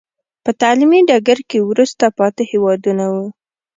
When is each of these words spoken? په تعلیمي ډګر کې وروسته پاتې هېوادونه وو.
په 0.43 0.51
تعلیمي 0.61 0.99
ډګر 1.09 1.39
کې 1.49 1.59
وروسته 1.69 2.05
پاتې 2.17 2.43
هېوادونه 2.51 3.05
وو. 3.13 3.25